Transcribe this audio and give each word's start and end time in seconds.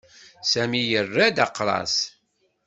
Sami 0.51 0.81
yerra-d 0.83 1.37
aqras. 1.45 1.95